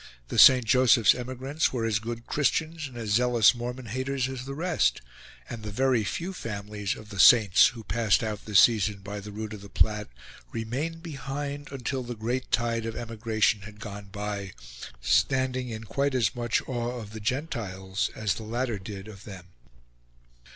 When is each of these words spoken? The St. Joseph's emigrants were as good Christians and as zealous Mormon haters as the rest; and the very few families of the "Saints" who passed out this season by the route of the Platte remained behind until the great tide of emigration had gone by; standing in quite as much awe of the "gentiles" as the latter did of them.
The 0.29 0.39
St. 0.39 0.65
Joseph's 0.65 1.13
emigrants 1.13 1.71
were 1.71 1.85
as 1.85 1.99
good 1.99 2.25
Christians 2.25 2.87
and 2.87 2.97
as 2.97 3.11
zealous 3.11 3.53
Mormon 3.53 3.85
haters 3.85 4.27
as 4.27 4.45
the 4.45 4.55
rest; 4.55 4.99
and 5.47 5.61
the 5.61 5.69
very 5.69 6.03
few 6.03 6.33
families 6.33 6.95
of 6.95 7.09
the 7.09 7.19
"Saints" 7.19 7.67
who 7.67 7.83
passed 7.83 8.23
out 8.23 8.45
this 8.45 8.61
season 8.61 9.01
by 9.01 9.19
the 9.19 9.31
route 9.31 9.53
of 9.53 9.61
the 9.61 9.69
Platte 9.69 10.09
remained 10.51 11.03
behind 11.03 11.71
until 11.71 12.01
the 12.01 12.15
great 12.15 12.49
tide 12.49 12.87
of 12.87 12.95
emigration 12.95 13.61
had 13.61 13.79
gone 13.79 14.05
by; 14.11 14.53
standing 15.01 15.69
in 15.69 15.83
quite 15.83 16.15
as 16.15 16.33
much 16.35 16.63
awe 16.67 16.99
of 16.99 17.11
the 17.11 17.19
"gentiles" 17.19 18.09
as 18.15 18.33
the 18.33 18.41
latter 18.43 18.79
did 18.79 19.07
of 19.07 19.23
them. 19.23 19.49